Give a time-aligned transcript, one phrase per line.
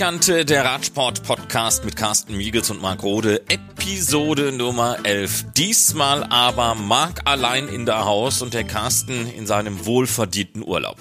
[0.00, 5.52] Bettkante, der Radsport-Podcast mit Carsten Miegels und Marc Rode, Episode Nummer 11.
[5.58, 10.96] Diesmal aber Marc allein in der Haus und der Carsten in seinem wohlverdienten Urlaub.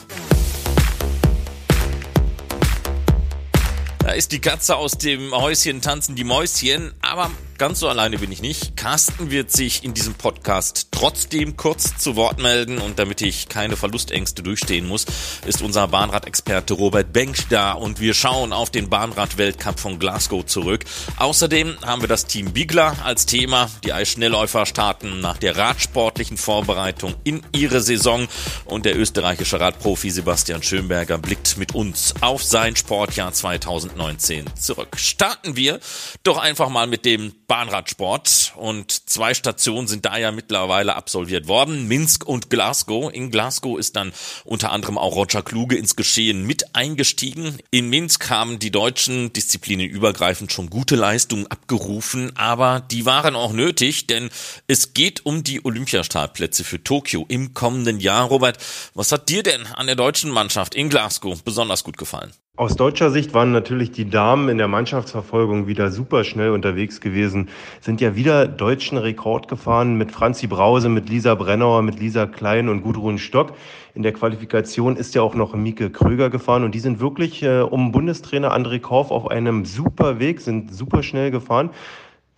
[3.99, 8.32] Da ist die Katze aus dem Häuschen, tanzen die Mäuschen, aber Ganz so alleine bin
[8.32, 8.78] ich nicht.
[8.78, 13.76] Carsten wird sich in diesem Podcast trotzdem kurz zu Wort melden und damit ich keine
[13.76, 15.05] Verlustängste durchstehen muss,
[15.45, 20.86] ist unser Bahnradexperte Robert Bench da und wir schauen auf den Bahnrad-Weltcup von Glasgow zurück.
[21.17, 23.70] Außerdem haben wir das Team Bigler als Thema.
[23.84, 28.30] Die Eisschnellläufer starten nach der radsportlichen Vorbereitung in ihre Saison
[28.64, 34.95] und der österreichische Radprofi Sebastian Schönberger blickt mit uns auf sein Sportjahr 2019 zurück.
[34.98, 35.81] Starten wir
[36.23, 41.88] doch einfach mal mit dem Bahnradsport und zwei Stationen sind da ja mittlerweile absolviert worden,
[41.88, 43.11] Minsk und Glasgow.
[43.11, 44.14] In Glasgow ist dann
[44.45, 47.58] unter anderem auch Roger Kluge ins Geschehen mit eingestiegen.
[47.72, 54.05] In Minsk haben die Deutschen disziplinenübergreifend schon gute Leistungen abgerufen, aber die waren auch nötig,
[54.05, 54.30] denn
[54.67, 58.27] es geht um die Olympiastartplätze für Tokio im kommenden Jahr.
[58.27, 58.59] Robert,
[58.94, 62.31] was hat dir denn an der deutschen Mannschaft in Glasgow besonders gut gefallen?
[62.59, 67.47] Aus deutscher Sicht waren natürlich die Damen in der Mannschaftsverfolgung wieder super schnell unterwegs gewesen,
[67.80, 72.67] sind ja wieder deutschen Rekord gefahren mit Franzi Brause, mit Lisa Brennauer, mit Lisa Klein
[72.67, 73.53] und Gudrun Stock.
[73.95, 77.61] In der Qualifikation ist ja auch noch Mieke Kröger gefahren und die sind wirklich äh,
[77.61, 81.70] um Bundestrainer André Korf auf einem super Weg, sind super schnell gefahren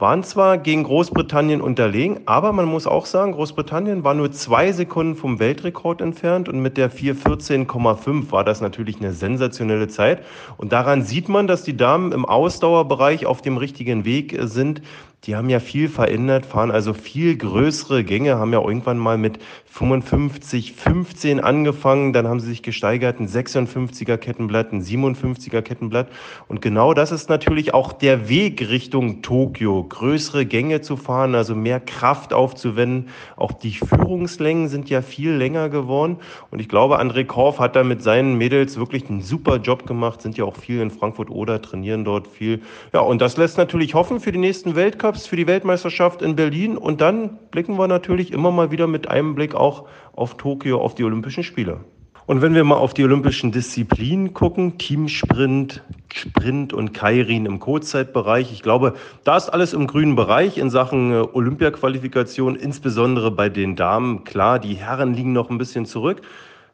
[0.01, 5.15] waren zwar gegen Großbritannien unterlegen, aber man muss auch sagen, Großbritannien war nur zwei Sekunden
[5.15, 10.23] vom Weltrekord entfernt und mit der 414,5 war das natürlich eine sensationelle Zeit.
[10.57, 14.81] Und daran sieht man, dass die Damen im Ausdauerbereich auf dem richtigen Weg sind.
[15.25, 19.37] Die haben ja viel verändert, fahren also viel größere Gänge, haben ja irgendwann mal mit
[19.65, 26.07] 55, 15 angefangen, dann haben sie sich gesteigert, ein 56er Kettenblatt, ein 57er Kettenblatt.
[26.47, 31.55] Und genau das ist natürlich auch der Weg Richtung Tokio, größere Gänge zu fahren, also
[31.55, 33.09] mehr Kraft aufzuwenden.
[33.37, 36.17] Auch die Führungslängen sind ja viel länger geworden.
[36.49, 40.21] Und ich glaube, André Korf hat da mit seinen Mädels wirklich einen super Job gemacht,
[40.21, 42.61] sind ja auch viel in Frankfurt-Oder, trainieren dort viel.
[42.91, 45.10] Ja, und das lässt natürlich hoffen für die nächsten Weltcup.
[45.11, 49.09] Weltcups, für die Weltmeisterschaft in Berlin und dann blicken wir natürlich immer mal wieder mit
[49.09, 51.81] einem Blick auch auf Tokio, auf die Olympischen Spiele.
[52.27, 55.83] Und wenn wir mal auf die olympischen Disziplinen gucken, Teamsprint,
[56.13, 58.93] Sprint und Kairin im Kurzzeitbereich, ich glaube,
[59.25, 64.23] da ist alles im grünen Bereich in Sachen äh, Olympiaqualifikation, insbesondere bei den Damen.
[64.23, 66.21] Klar, die Herren liegen noch ein bisschen zurück.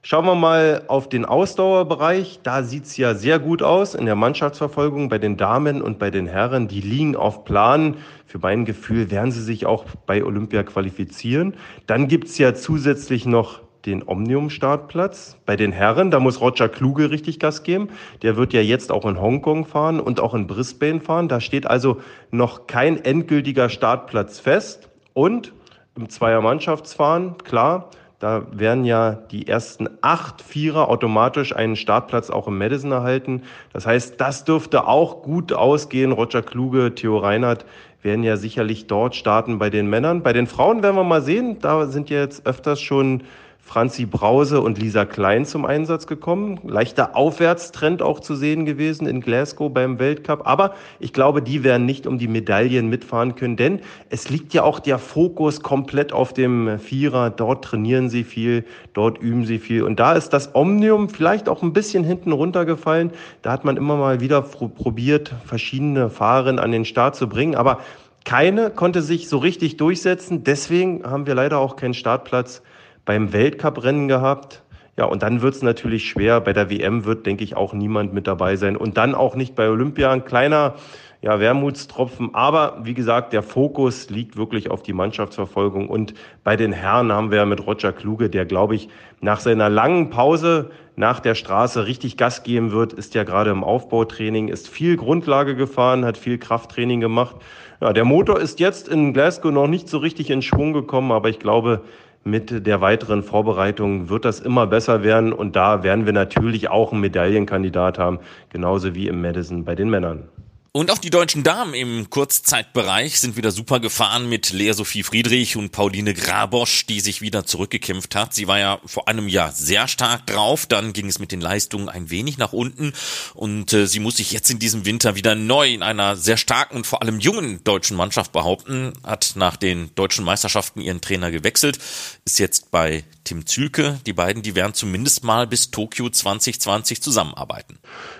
[0.03, 2.39] Schauen wir mal auf den Ausdauerbereich.
[2.43, 6.27] Da sieht's ja sehr gut aus in der Mannschaftsverfolgung bei den Damen und bei den
[6.27, 6.67] Herren.
[6.67, 7.95] Die liegen auf Plan.
[8.27, 11.55] Für mein Gefühl werden sie sich auch bei Olympia qualifizieren.
[11.85, 15.37] Dann gibt's ja zusätzlich noch den Omnium-Startplatz.
[15.45, 17.87] Bei den Herren, da muss Roger Kluge richtig Gas geben.
[18.23, 21.29] Der wird ja jetzt auch in Hongkong fahren und auch in Brisbane fahren.
[21.29, 24.89] Da steht also noch kein endgültiger Startplatz fest.
[25.13, 25.53] Und
[25.95, 32.57] im Zweiermannschaftsfahren, klar, da werden ja die ersten acht Vierer automatisch einen Startplatz auch im
[32.57, 33.43] Madison erhalten.
[33.71, 36.11] Das heißt, das dürfte auch gut ausgehen.
[36.11, 37.65] Roger Kluge, Theo Reinhardt
[38.07, 40.23] werden ja sicherlich dort starten bei den Männern.
[40.23, 41.59] Bei den Frauen werden wir mal sehen.
[41.59, 43.21] Da sind jetzt öfters schon
[43.67, 46.57] Franzi Brause und Lisa Klein zum Einsatz gekommen.
[46.63, 50.47] Leichter Aufwärtstrend auch zu sehen gewesen in Glasgow beim Weltcup.
[50.47, 54.63] Aber ich glaube, die werden nicht um die Medaillen mitfahren können, denn es liegt ja
[54.63, 57.29] auch der Fokus komplett auf dem Vierer.
[57.29, 58.63] Dort trainieren sie viel,
[58.93, 59.83] dort üben sie viel.
[59.83, 63.11] Und da ist das Omnium vielleicht auch ein bisschen hinten runtergefallen.
[63.41, 67.55] Da hat man immer mal wieder probiert, verschiedene Fahrerinnen an den Start zu bringen.
[67.55, 67.79] Aber
[68.23, 70.45] keine konnte sich so richtig durchsetzen.
[70.45, 72.61] Deswegen haben wir leider auch keinen Startplatz
[73.07, 74.61] beim Weltcuprennen gehabt.
[74.97, 76.41] Ja, und dann wird es natürlich schwer.
[76.41, 78.75] Bei der WM wird, denke ich, auch niemand mit dabei sein.
[78.75, 80.11] Und dann auch nicht bei Olympia.
[80.11, 80.75] Ein kleiner
[81.21, 82.35] ja, Wermutstropfen.
[82.35, 85.87] Aber wie gesagt, der Fokus liegt wirklich auf die Mannschaftsverfolgung.
[85.87, 86.13] Und
[86.43, 88.89] bei den Herren haben wir mit Roger Kluge, der, glaube ich,
[89.21, 93.63] nach seiner langen Pause nach der Straße richtig Gas geben wird, ist ja gerade im
[93.63, 97.35] Aufbautraining, ist viel Grundlage gefahren, hat viel Krafttraining gemacht.
[97.79, 101.29] Ja, der Motor ist jetzt in Glasgow noch nicht so richtig in Schwung gekommen, aber
[101.29, 101.83] ich glaube,
[102.23, 106.91] mit der weiteren Vorbereitung wird das immer besser werden und da werden wir natürlich auch
[106.91, 108.19] einen Medaillenkandidat haben,
[108.49, 110.27] genauso wie im Madison bei den Männern.
[110.77, 115.57] Und auch die deutschen Damen im Kurzzeitbereich sind wieder super gefahren mit Lea Sophie Friedrich
[115.57, 118.35] und Pauline Grabosch, die sich wieder zurückgekämpft hat.
[118.35, 121.89] Sie war ja vor einem Jahr sehr stark drauf, dann ging es mit den Leistungen
[121.89, 122.93] ein wenig nach unten.
[123.33, 126.75] Und äh, sie muss sich jetzt in diesem Winter wieder neu in einer sehr starken
[126.75, 131.79] und vor allem jungen deutschen Mannschaft behaupten, hat nach den deutschen Meisterschaften ihren Trainer gewechselt,
[132.23, 133.99] ist jetzt bei Tim Zülke.
[134.05, 137.77] Die beiden, die werden zumindest mal bis Tokio 2020 zusammenarbeiten.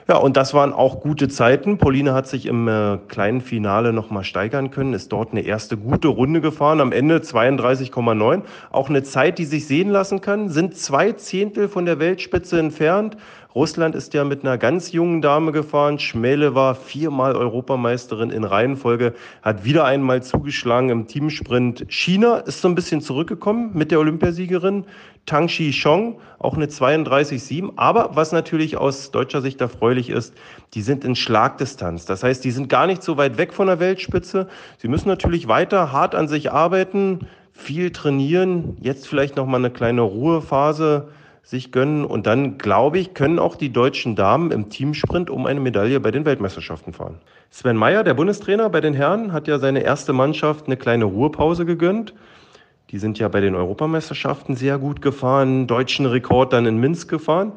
[0.09, 1.77] Ja, und das waren auch gute Zeiten.
[1.77, 6.09] Pauline hat sich im äh, kleinen Finale nochmal steigern können, ist dort eine erste gute
[6.09, 8.42] Runde gefahren, am Ende 32,9.
[8.69, 13.15] Auch eine Zeit, die sich sehen lassen kann, sind zwei Zehntel von der Weltspitze entfernt.
[13.57, 15.98] Russland ist ja mit einer ganz jungen Dame gefahren.
[15.98, 21.88] Schmele war viermal Europameisterin in Reihenfolge, hat wieder einmal zugeschlagen im Teamsprint.
[21.89, 24.86] China ist so ein bisschen zurückgekommen mit der Olympiasiegerin
[25.25, 27.71] Tang Shi Chong, auch eine 32,7.
[27.77, 30.36] Aber was natürlich aus deutscher Sicht erfreulich ist,
[30.75, 32.06] die sind in Schlagdistanz.
[32.06, 34.50] Das heißt, die sind gar nicht so weit weg von der Weltspitze.
[34.77, 37.21] Sie müssen natürlich weiter hart an sich arbeiten,
[37.54, 41.07] viel trainieren, jetzt vielleicht noch mal eine kleine Ruhephase
[41.48, 42.04] sich gönnen.
[42.04, 46.12] Und dann, glaube ich, können auch die deutschen Damen im Teamsprint um eine Medaille bei
[46.12, 47.20] den Weltmeisterschaften fahren.
[47.50, 51.66] Sven Meyer, der Bundestrainer bei den Herren, hat ja seine erste Mannschaft eine kleine Ruhepause
[51.66, 52.14] gegönnt.
[52.92, 57.54] Die sind ja bei den Europameisterschaften sehr gut gefahren, deutschen Rekord dann in Minsk gefahren.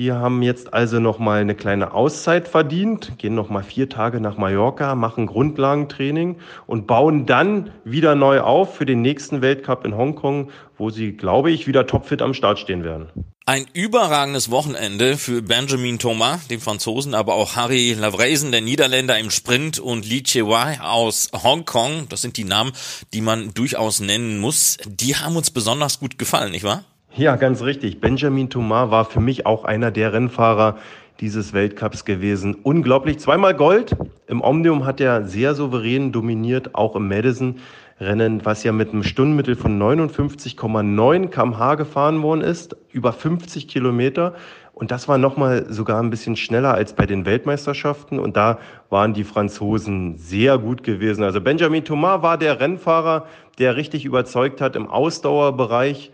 [0.00, 4.94] Die haben jetzt also nochmal eine kleine Auszeit verdient, gehen nochmal vier Tage nach Mallorca,
[4.94, 10.88] machen Grundlagentraining und bauen dann wieder neu auf für den nächsten Weltcup in Hongkong, wo
[10.88, 13.10] sie, glaube ich, wieder topfit am Start stehen werden.
[13.44, 19.30] Ein überragendes Wochenende für Benjamin Thomas, den Franzosen, aber auch Harry Lavreisen, der Niederländer im
[19.30, 22.08] Sprint und Li Chewai aus Hongkong.
[22.08, 22.72] Das sind die Namen,
[23.12, 24.78] die man durchaus nennen muss.
[24.86, 26.86] Die haben uns besonders gut gefallen, nicht wahr?
[27.16, 28.00] Ja, ganz richtig.
[28.00, 30.78] Benjamin Thomas war für mich auch einer der Rennfahrer
[31.18, 32.56] dieses Weltcups gewesen.
[32.62, 33.18] Unglaublich.
[33.18, 33.96] Zweimal Gold.
[34.28, 39.56] Im Omnium hat er sehr souverän dominiert, auch im Madison-Rennen, was ja mit einem Stundenmittel
[39.56, 44.34] von 59,9 kmh gefahren worden ist, über 50 Kilometer.
[44.72, 48.20] Und das war nochmal sogar ein bisschen schneller als bei den Weltmeisterschaften.
[48.20, 51.24] Und da waren die Franzosen sehr gut gewesen.
[51.24, 53.26] Also Benjamin Thomas war der Rennfahrer,
[53.58, 56.12] der richtig überzeugt hat im Ausdauerbereich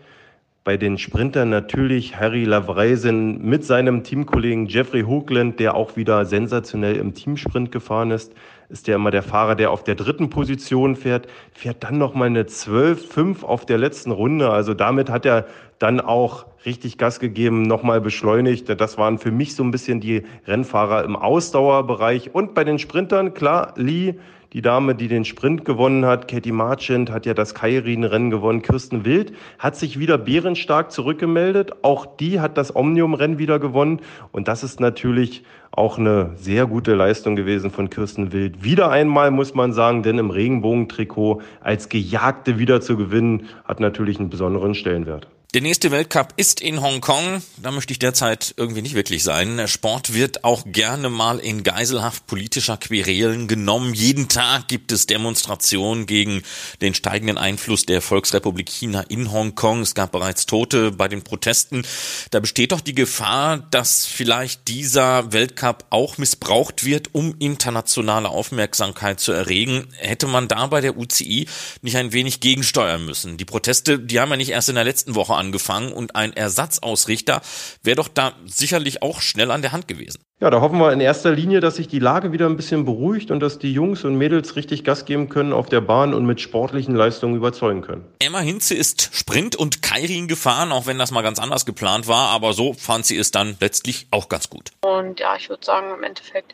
[0.67, 6.97] bei den Sprintern natürlich Harry Lavreisen mit seinem Teamkollegen Jeffrey Hoogland, der auch wieder sensationell
[6.97, 8.33] im Teamsprint gefahren ist.
[8.67, 12.43] Ist ja immer der Fahrer, der auf der dritten Position fährt, fährt dann nochmal eine
[12.43, 14.49] 12-5 auf der letzten Runde.
[14.49, 15.45] Also damit hat er
[15.79, 18.67] dann auch richtig Gas gegeben, nochmal beschleunigt.
[18.81, 22.35] Das waren für mich so ein bisschen die Rennfahrer im Ausdauerbereich.
[22.35, 24.15] Und bei den Sprintern, klar, Lee,
[24.53, 28.61] die Dame, die den Sprint gewonnen hat, Katie Marchand, hat ja das Kairin-Rennen gewonnen.
[28.61, 31.83] Kirsten Wild hat sich wieder bärenstark zurückgemeldet.
[31.83, 33.99] Auch die hat das Omnium-Rennen wieder gewonnen.
[34.31, 38.63] Und das ist natürlich auch eine sehr gute Leistung gewesen von Kirsten Wild.
[38.63, 44.19] Wieder einmal muss man sagen, denn im Regenbogentrikot als Gejagte wieder zu gewinnen, hat natürlich
[44.19, 45.27] einen besonderen Stellenwert.
[45.57, 47.41] Der nächste Weltcup ist in Hongkong.
[47.57, 49.67] Da möchte ich derzeit irgendwie nicht wirklich sein.
[49.67, 53.95] Sport wird auch gerne mal in Geiselhaft politischer Querelen genommen.
[53.95, 56.43] Jeden Tag gibt es Demonstrationen gegen
[56.81, 59.81] den steigenden Einfluss der Volksrepublik China in Hongkong.
[59.81, 61.81] Es gab bereits Tote bei den Protesten.
[62.29, 69.19] Da besteht doch die Gefahr, dass vielleicht dieser Weltcup auch missbraucht wird, um internationale Aufmerksamkeit
[69.19, 69.87] zu erregen.
[69.97, 71.47] Hätte man da bei der UCI
[71.81, 73.37] nicht ein wenig gegensteuern müssen?
[73.37, 77.41] Die Proteste, die haben ja nicht erst in der letzten Woche angefangen und ein Ersatzausrichter
[77.83, 80.21] wäre doch da sicherlich auch schnell an der Hand gewesen.
[80.39, 83.31] Ja, da hoffen wir in erster Linie, dass sich die Lage wieder ein bisschen beruhigt
[83.31, 86.39] und dass die Jungs und Mädels richtig Gas geben können auf der Bahn und mit
[86.39, 88.05] sportlichen Leistungen überzeugen können.
[88.19, 92.29] Emma Hinze ist Sprint und Kairin gefahren, auch wenn das mal ganz anders geplant war,
[92.29, 94.69] aber so fand sie es dann letztlich auch ganz gut.
[94.81, 96.53] Und ja, ich würde sagen, im Endeffekt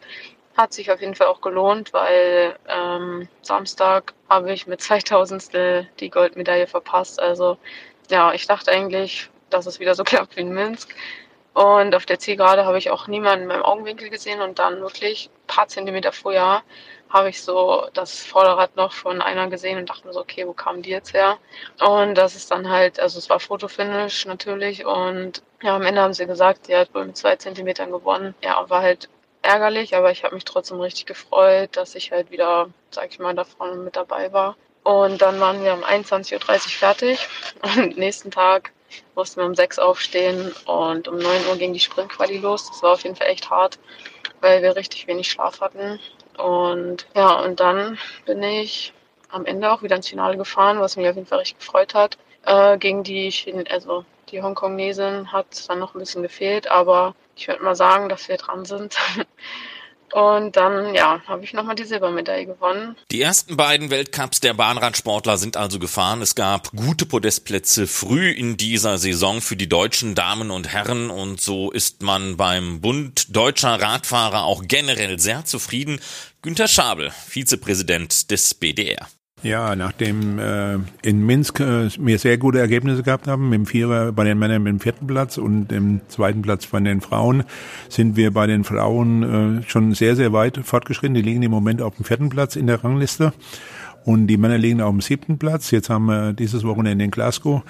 [0.56, 5.50] hat sich auf jeden Fall auch gelohnt, weil ähm, Samstag habe ich mit 2000
[6.00, 7.20] die Goldmedaille verpasst.
[7.20, 7.58] Also
[8.14, 10.96] ja, ich dachte eigentlich, dass es wieder so klappt wie in Minsk.
[11.54, 15.30] Und auf der Zielgerade habe ich auch niemanden in meinem Augenwinkel gesehen und dann wirklich
[15.30, 16.64] ein paar Zentimeter vorher
[17.10, 20.54] habe ich so das Vorderrad noch von einer gesehen und dachte mir so, okay, wo
[20.54, 21.38] kamen die jetzt her?
[21.80, 26.14] Und das ist dann halt, also es war Fotofinish natürlich und ja, am Ende haben
[26.14, 28.34] sie gesagt, die hat wohl mit zwei Zentimetern gewonnen.
[28.44, 29.10] Ja, war halt
[29.44, 33.36] ärgerlich, aber ich habe mich trotzdem richtig gefreut, dass ich halt wieder, sag ich mal,
[33.36, 34.56] da vorne mit dabei war.
[34.84, 37.28] Und dann waren wir um 21.30 Uhr fertig.
[37.78, 38.72] Und nächsten Tag
[39.16, 42.68] mussten wir um 6 Uhr aufstehen und um 9 Uhr ging die Sprintquali los.
[42.68, 43.80] Das war auf jeden Fall echt hart,
[44.42, 46.00] weil wir richtig wenig Schlaf hatten.
[46.38, 48.94] Und ja, und dann bin ich
[49.30, 52.18] am Ende auch wieder ins Finale gefahren, was mich auf jeden Fall richtig gefreut hat.
[52.46, 57.48] Äh, gegen die, Chin also die Hongkongesin hat dann noch ein bisschen gefehlt, aber ich
[57.48, 58.98] würde mal sagen, dass wir dran sind.
[60.14, 62.96] Und dann, ja, habe ich nochmal die Silbermedaille gewonnen.
[63.12, 66.22] Die ersten beiden Weltcups der Bahnradsportler sind also gefahren.
[66.22, 71.10] Es gab gute Podestplätze früh in dieser Saison für die deutschen Damen und Herren.
[71.10, 76.00] Und so ist man beim Bund deutscher Radfahrer auch generell sehr zufrieden.
[76.44, 79.08] Günter Schabel, Vizepräsident des BDR.
[79.44, 84.14] Ja, nachdem äh, in Minsk äh, wir sehr gute Ergebnisse gehabt haben, mit dem Vierer
[84.14, 87.44] bei den Männern mit dem vierten Platz und dem zweiten Platz bei den Frauen,
[87.90, 91.14] sind wir bei den Frauen äh, schon sehr, sehr weit fortgeschritten.
[91.14, 93.34] Die liegen im Moment auf dem vierten Platz in der Rangliste
[94.06, 95.72] und die Männer liegen auf dem siebten Platz.
[95.72, 97.64] Jetzt haben wir dieses Wochenende in Glasgow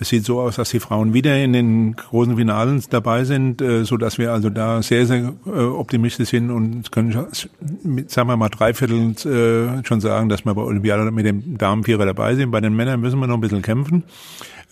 [0.00, 3.84] es sieht so aus, dass die Frauen wieder in den großen Finalen dabei sind, äh,
[3.84, 8.48] so dass wir also da sehr, sehr äh, optimistisch sind und können, sagen wir mal,
[8.48, 12.50] dreiviertel äh, schon sagen, dass wir bei Olympiade mit dem Damenvierer dabei sind.
[12.50, 14.04] Bei den Männern müssen wir noch ein bisschen kämpfen.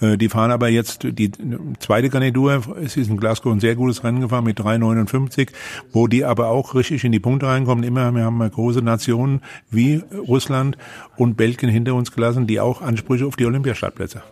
[0.00, 1.32] Die fahren aber jetzt die
[1.80, 2.62] zweite Garnitur.
[2.80, 5.48] Es ist in Glasgow ein sehr gutes Rennen gefahren mit 3,59,
[5.90, 7.82] wo die aber auch richtig in die Punkte reinkommen.
[7.82, 9.40] Immer, wir haben große Nationen
[9.72, 10.78] wie Russland
[11.16, 14.22] und Belgien hinter uns gelassen, die auch Ansprüche auf die Olympiastartplätze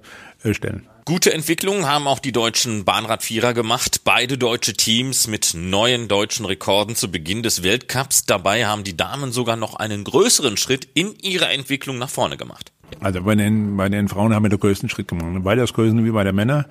[0.54, 0.86] stellen.
[1.04, 4.00] Gute Entwicklungen haben auch die deutschen Bahnradvierer gemacht.
[4.02, 8.26] Beide deutsche Teams mit neuen deutschen Rekorden zu Beginn des Weltcups.
[8.26, 12.72] Dabei haben die Damen sogar noch einen größeren Schritt in ihrer Entwicklung nach vorne gemacht.
[13.00, 15.44] Also bei den, bei den Frauen haben wir den größten Schritt gemacht.
[15.44, 16.64] Weitaus größten wie bei den Männern.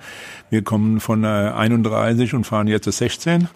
[0.50, 3.48] Wir kommen von 31 und fahren jetzt 16.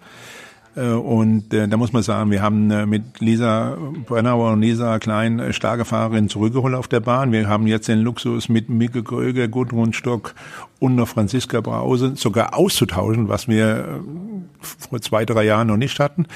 [0.77, 4.99] Äh, und äh, da muss man sagen, wir haben äh, mit Lisa Brennauer und Lisa
[4.99, 7.33] Klein äh, starke Fahrerinnen zurückgeholt auf der Bahn.
[7.33, 10.35] Wir haben jetzt den Luxus mit Micke Kröger, Gudrun Stock
[10.81, 16.01] und noch Franziska Brause sogar auszutauschen, was wir äh, vor zwei, drei Jahren noch nicht
[16.01, 16.27] hatten.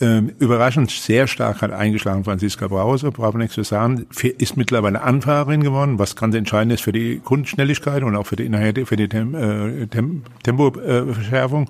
[0.00, 4.06] Ähm, überraschend sehr stark hat eingeschlagen Franziska Brause, bravo nichts zu sagen,
[4.38, 8.50] ist mittlerweile Anfahrerin geworden, was ganz entscheidend ist für die Grundschnelligkeit und auch für die,
[8.86, 11.68] für die Tem äh, Tem Tempoverschärfung.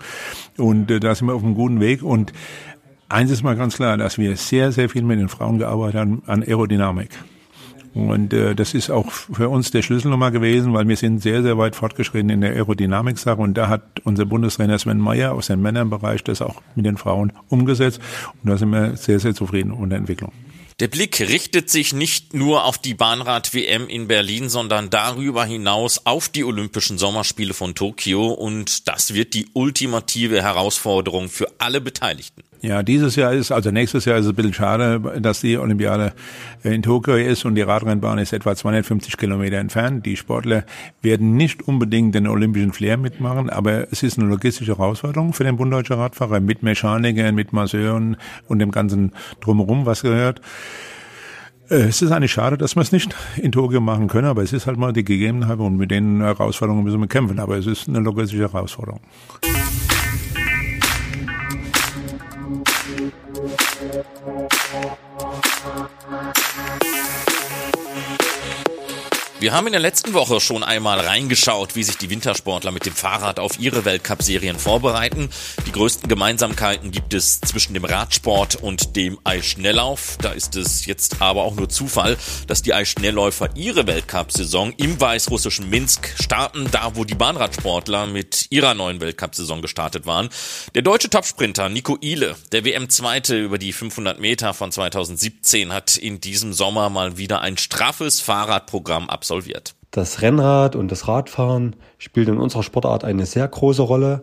[0.57, 2.03] Und äh, da sind wir auf einem guten Weg.
[2.03, 2.33] Und
[3.09, 6.23] eins ist mal ganz klar, dass wir sehr, sehr viel mit den Frauen gearbeitet haben
[6.27, 7.11] an Aerodynamik.
[7.95, 11.43] Und äh, das ist auch für uns der Schlüssel nochmal gewesen, weil wir sind sehr,
[11.43, 15.61] sehr weit fortgeschritten in der Aerodynamik-Sache und da hat unser Bundestrainer Sven Meyer aus dem
[15.61, 18.01] Männerbereich das auch mit den Frauen umgesetzt
[18.43, 20.33] und da sind wir sehr, sehr zufrieden mit der Entwicklung.
[20.81, 26.31] Der Blick richtet sich nicht nur auf die Bahnrad-WM in Berlin, sondern darüber hinaus auf
[26.31, 32.43] die Olympischen Sommerspiele von Tokio und das wird die ultimative Herausforderung für alle Beteiligten.
[32.63, 36.13] Ja, dieses Jahr ist, also nächstes Jahr ist es ein bisschen schade, dass die Olympiade
[36.63, 40.07] in Tokio ist und die Radrennbahn ist etwa 250 Kilometer entfernt.
[40.07, 40.63] Die Sportler
[41.01, 45.57] werden nicht unbedingt den olympischen Flair mitmachen, aber es ist eine logistische Herausforderung für den
[45.57, 48.17] Bund Deutscher Radfahrer mit Mechanikern, mit Masseuren
[48.47, 50.41] und dem ganzen Drumherum, was gehört.
[51.69, 54.53] Äh, es ist eigentlich schade, dass wir es nicht in Tokio machen können, aber es
[54.53, 57.41] ist halt mal die Gegebenheit und mit den Herausforderungen müssen wir kämpfen.
[57.41, 59.01] Aber es ist eine logistische Herausforderung.
[64.03, 65.02] Thank you.
[69.43, 72.95] Wir haben in der letzten Woche schon einmal reingeschaut, wie sich die Wintersportler mit dem
[72.95, 75.31] Fahrrad auf ihre Weltcup-Serien vorbereiten.
[75.67, 80.17] Die größten Gemeinsamkeiten gibt es zwischen dem Radsport und dem Eisschnelllauf.
[80.23, 85.69] Da ist es jetzt aber auch nur Zufall, dass die Eisschnellläufer ihre Weltcup-Saison im weißrussischen
[85.69, 90.29] Minsk starten, da wo die Bahnradsportler mit ihrer neuen Weltcup-Saison gestartet waren.
[90.77, 96.21] Der deutsche Topsprinter Nico Ile, der WM-Zweite über die 500 Meter von 2017, hat in
[96.21, 99.75] diesem Sommer mal wieder ein straffes Fahrradprogramm absolviert absolviert.
[99.91, 104.23] Das Rennrad und das Radfahren spielt in unserer Sportart eine sehr große Rolle,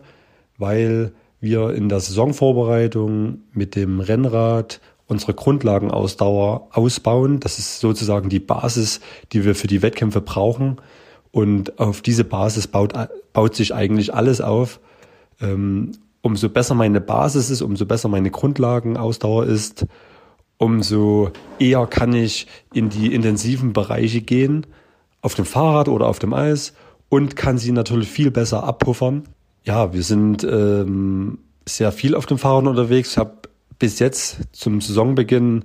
[0.56, 7.40] weil wir in der Saisonvorbereitung mit dem Rennrad unsere Grundlagenausdauer ausbauen.
[7.40, 9.00] Das ist sozusagen die Basis,
[9.32, 10.76] die wir für die Wettkämpfe brauchen.
[11.32, 12.92] Und auf diese Basis baut,
[13.32, 14.80] baut sich eigentlich alles auf.
[15.40, 19.86] Ähm, umso besser meine Basis ist, umso besser meine Grundlagenausdauer ist,
[20.58, 24.66] umso eher kann ich in die intensiven Bereiche gehen
[25.22, 26.72] auf dem Fahrrad oder auf dem Eis
[27.08, 29.24] und kann sie natürlich viel besser abpuffern.
[29.64, 33.12] Ja, wir sind ähm, sehr viel auf dem Fahrrad unterwegs.
[33.12, 33.32] Ich habe
[33.78, 35.64] bis jetzt zum Saisonbeginn,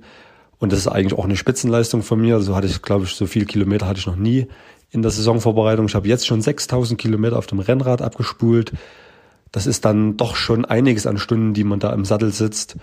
[0.58, 3.26] und das ist eigentlich auch eine Spitzenleistung von mir, so hatte ich, glaube ich, so
[3.26, 4.46] viele Kilometer hatte ich noch nie
[4.90, 5.86] in der Saisonvorbereitung.
[5.86, 8.72] Ich habe jetzt schon 6000 Kilometer auf dem Rennrad abgespult.
[9.52, 12.76] Das ist dann doch schon einiges an Stunden, die man da im Sattel sitzt.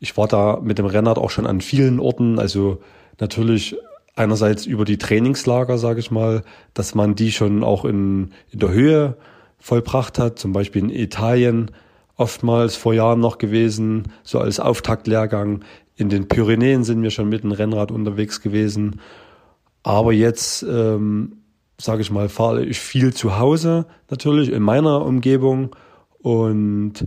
[0.00, 2.82] Ich war da mit dem Rennrad auch schon an vielen Orten, also
[3.20, 3.76] natürlich
[4.16, 6.42] einerseits über die Trainingslager, sage ich mal,
[6.72, 9.16] dass man die schon auch in, in der Höhe
[9.58, 11.70] vollbracht hat, zum Beispiel in Italien
[12.16, 15.64] oftmals vor Jahren noch gewesen, so als Auftaktlehrgang.
[15.96, 19.00] In den Pyrenäen sind wir schon mit dem Rennrad unterwegs gewesen.
[19.82, 21.38] Aber jetzt, ähm,
[21.80, 25.74] sage ich mal, fahre ich viel zu Hause natürlich in meiner Umgebung
[26.18, 27.06] und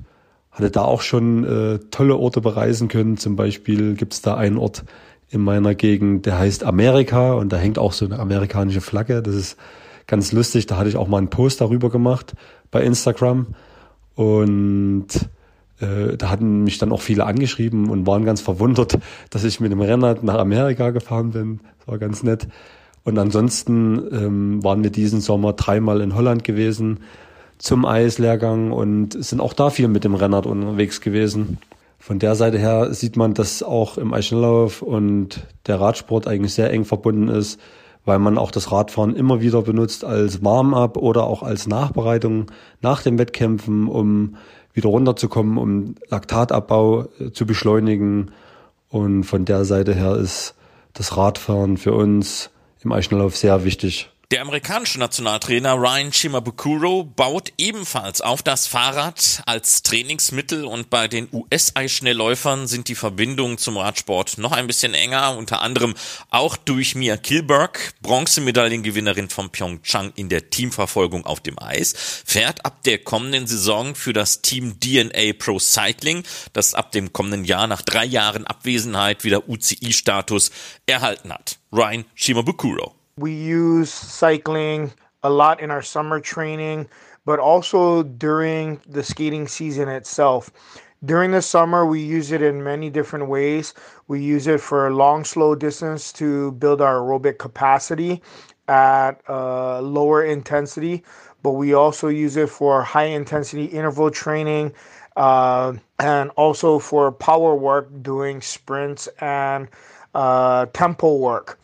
[0.52, 3.18] hatte da auch schon äh, tolle Orte bereisen können.
[3.18, 4.84] Zum Beispiel gibt's da einen Ort
[5.30, 9.22] in meiner Gegend, der heißt Amerika und da hängt auch so eine amerikanische Flagge.
[9.22, 9.58] Das ist
[10.08, 10.66] ganz lustig.
[10.68, 12.34] Da hatte ich auch mal einen Post darüber gemacht
[12.72, 13.48] bei Instagram
[14.16, 15.08] und
[15.80, 18.98] äh, da hatten mich dann auch viele angeschrieben und waren ganz verwundert,
[19.30, 21.60] dass ich mit dem Rennrad nach Amerika gefahren bin.
[21.80, 22.48] Das war ganz nett.
[23.04, 27.00] Und ansonsten ähm, waren wir diesen Sommer dreimal in Holland gewesen
[27.58, 31.58] zum Eislehrgang und sind auch da viel mit dem Rennrad unterwegs gewesen.
[32.08, 36.72] Von der Seite her sieht man, dass auch im Eisschnelllauf und der Radsport eigentlich sehr
[36.72, 37.60] eng verbunden ist,
[38.06, 42.46] weil man auch das Radfahren immer wieder benutzt als Warm-up oder auch als Nachbereitung
[42.80, 44.38] nach den Wettkämpfen, um
[44.72, 48.32] wieder runterzukommen, um Laktatabbau äh, zu beschleunigen.
[48.88, 50.56] Und von der Seite her ist
[50.94, 52.52] das Radfahren für uns
[52.86, 54.10] im Eisschnelllauf sehr wichtig.
[54.30, 61.30] Der amerikanische Nationaltrainer Ryan Shimabukuro baut ebenfalls auf das Fahrrad als Trainingsmittel und bei den
[61.32, 65.96] US-Eisschnellläufern sind die Verbindungen zum Radsport noch ein bisschen enger, unter anderem
[66.30, 71.94] auch durch Mia Kilberg, Bronzemedaillengewinnerin von Pyeongchang in der Teamverfolgung auf dem Eis,
[72.26, 77.46] fährt ab der kommenden Saison für das Team DNA Pro Cycling, das ab dem kommenden
[77.46, 80.52] Jahr nach drei Jahren Abwesenheit wieder UCI-Status
[80.86, 81.60] erhalten hat.
[81.72, 82.97] Ryan Shimabukuro.
[83.18, 84.94] We use cycling
[85.24, 86.88] a lot in our summer training,
[87.26, 90.52] but also during the skating season itself.
[91.04, 93.74] During the summer, we use it in many different ways.
[94.08, 98.22] We use it for long, slow distance to build our aerobic capacity
[98.68, 101.04] at a lower intensity,
[101.42, 104.74] but we also use it for high intensity interval training
[105.16, 109.70] uh, and also for power work, doing sprints and
[110.14, 111.60] uh, tempo work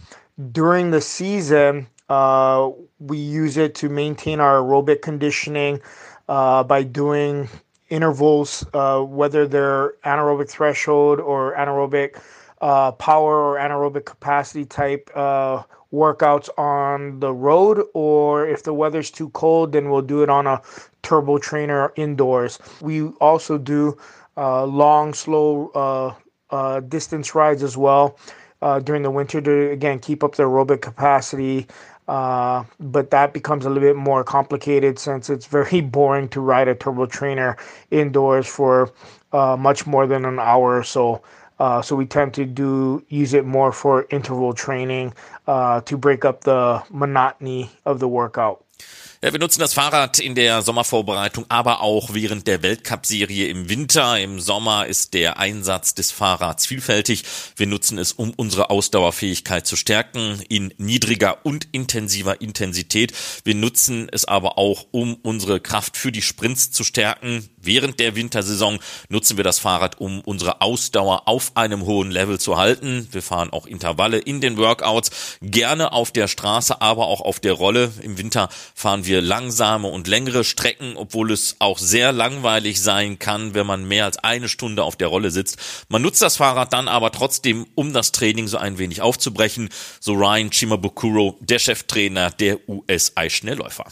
[0.52, 5.80] during the season, uh, we use it to maintain our aerobic conditioning
[6.28, 7.50] uh, by doing
[7.90, 12.20] intervals, uh, whether they're anaerobic threshold or anaerobic
[12.62, 15.62] uh, power or anaerobic capacity type uh,
[15.94, 20.48] workouts on the road, or if the weather's too cold, then we'll do it on
[20.48, 20.62] a
[21.04, 22.58] turbo trainer indoors.
[22.82, 23.98] We also do
[24.38, 26.16] uh, long, slow
[26.88, 28.18] distance rides as well
[28.64, 31.68] uh, during the winter to again keep up the aerobic capacity.
[32.08, 36.68] Uh, but that becomes a little bit more complicated since it's very boring to ride
[36.68, 37.58] a turbo trainer
[37.92, 38.92] indoors for
[39.34, 41.22] uh, much more than an hour or so.
[41.60, 45.14] Uh, so we tend to do use it more for interval training
[45.48, 48.64] uh, to break up the monotony of the workout.
[49.24, 54.20] Ja, wir nutzen das Fahrrad in der Sommervorbereitung, aber auch während der Weltcup-Serie im Winter.
[54.20, 57.24] Im Sommer ist der Einsatz des Fahrrads vielfältig.
[57.56, 63.14] Wir nutzen es, um unsere Ausdauerfähigkeit zu stärken in niedriger und intensiver Intensität.
[63.46, 67.48] Wir nutzen es aber auch, um unsere Kraft für die Sprints zu stärken.
[67.64, 72.58] Während der Wintersaison nutzen wir das Fahrrad, um unsere Ausdauer auf einem hohen Level zu
[72.58, 73.08] halten.
[73.12, 77.54] Wir fahren auch Intervalle in den Workouts, gerne auf der Straße, aber auch auf der
[77.54, 77.94] Rolle.
[78.02, 83.54] Im Winter fahren wir langsame und längere Strecken, obwohl es auch sehr langweilig sein kann,
[83.54, 85.58] wenn man mehr als eine Stunde auf der Rolle sitzt.
[85.88, 89.70] Man nutzt das Fahrrad dann aber trotzdem, um das Training so ein wenig aufzubrechen,
[90.02, 93.86] so Ryan Chimabukuro, der Cheftrainer der US-Eisschnellläufer.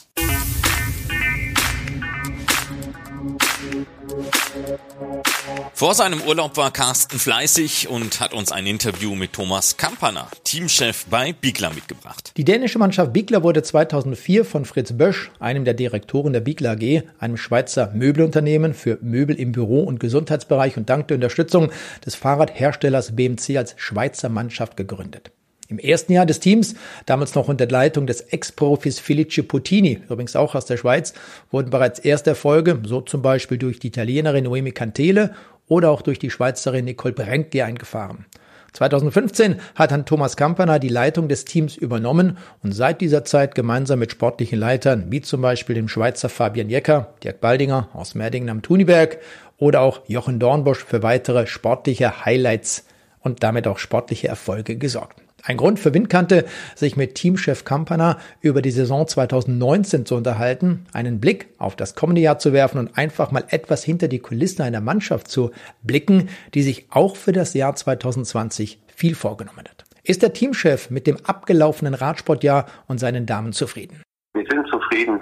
[5.81, 11.07] Vor seinem Urlaub war Carsten fleißig und hat uns ein Interview mit Thomas Kampaner, Teamchef
[11.09, 12.33] bei Bigler, mitgebracht.
[12.37, 17.01] Die dänische Mannschaft Bigler wurde 2004 von Fritz Bösch, einem der Direktoren der Bigler AG,
[17.17, 21.71] einem Schweizer Möbelunternehmen für Möbel im Büro- und Gesundheitsbereich und dank der Unterstützung
[22.05, 25.31] des Fahrradherstellers BMC als Schweizer Mannschaft gegründet.
[25.67, 30.53] Im ersten Jahr des Teams, damals noch unter Leitung des Ex-Profis Felice Puttini, übrigens auch
[30.53, 31.13] aus der Schweiz,
[31.49, 35.33] wurden bereits erste Erfolge, so zum Beispiel durch die Italienerin Noemi Cantele
[35.71, 38.25] oder auch durch die Schweizerin Nicole Brenke eingefahren.
[38.73, 43.99] 2015 hat dann Thomas Kamperner die Leitung des Teams übernommen und seit dieser Zeit gemeinsam
[43.99, 48.62] mit sportlichen Leitern wie zum Beispiel dem Schweizer Fabian Jecker, Dirk Baldinger aus Merdingen am
[48.62, 49.19] Thuniberg
[49.57, 52.86] oder auch Jochen Dornbosch für weitere sportliche Highlights
[53.21, 55.21] und damit auch sportliche Erfolge gesorgt.
[55.43, 61.19] Ein Grund für Windkante, sich mit Teamchef Kampana über die Saison 2019 zu unterhalten, einen
[61.19, 64.82] Blick auf das kommende Jahr zu werfen und einfach mal etwas hinter die Kulissen einer
[64.82, 65.51] Mannschaft zu
[65.82, 69.86] blicken, die sich auch für das Jahr 2020 viel vorgenommen hat.
[70.04, 74.01] Ist der Teamchef mit dem abgelaufenen Radsportjahr und seinen Damen zufrieden?
[74.34, 75.19] Wir sind zufrieden,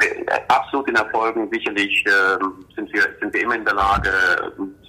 [0.47, 1.49] absolut in Erfolgen.
[1.51, 2.43] Sicherlich äh,
[2.75, 4.11] sind, wir, sind wir immer in der Lage,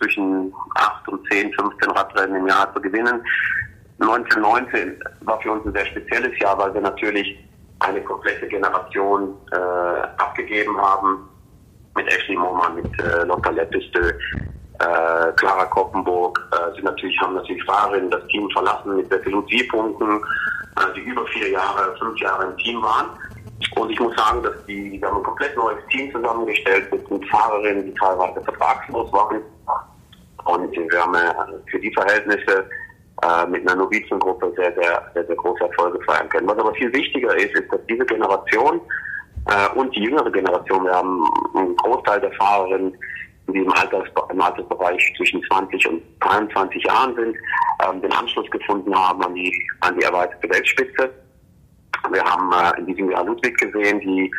[0.00, 3.22] zwischen 8 und 10, 15 Radrennen im Jahr zu gewinnen.
[4.00, 7.36] 1919 war für uns ein sehr spezielles Jahr, weil wir natürlich
[7.80, 9.56] eine komplette Generation äh,
[10.16, 11.28] abgegeben haben
[11.96, 14.18] mit Ashley Moman, mit äh, Lotta Leppeste,
[14.78, 16.40] äh, Clara Koppenburg.
[16.52, 21.00] Äh, sie natürlich haben natürlich Fahrerinnen das Team verlassen mit sehr vielen Zielpunkten, äh, die
[21.00, 23.10] über vier Jahre, fünf Jahre im Team waren.
[23.76, 27.28] Und ich muss sagen, dass die, wir haben ein komplett neues Team zusammengestellt mit, mit
[27.28, 29.42] Fahrerinnen, die teilweise vertragslos waren.
[30.44, 32.64] Und wir haben äh, für die Verhältnisse
[33.22, 36.48] äh, mit einer Novizengruppe sehr, sehr, sehr, sehr große Erfolge feiern können.
[36.48, 38.80] Was aber viel wichtiger ist, ist, dass diese Generation
[39.46, 42.96] äh, und die jüngere Generation, wir haben einen Großteil der Fahrerinnen,
[43.48, 47.36] die im, Alters, im Altersbereich zwischen 20 und 23 Jahren sind,
[47.84, 51.10] ähm, den Anschluss gefunden haben an die, an die erweiterte Weltspitze.
[52.10, 54.30] Wir haben äh, in diesem Jahr Ludwig gesehen, die